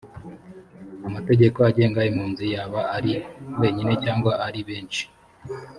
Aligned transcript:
amategeko 1.07 1.57
agenga 1.69 2.07
impunzi 2.09 2.45
yaba 2.55 2.81
ari 2.97 3.13
wenyine 3.61 3.93
cyangwa 4.03 4.31
ari 4.47 4.61
benshi 4.69 5.03